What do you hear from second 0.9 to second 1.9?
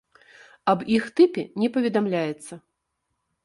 іх тыпе не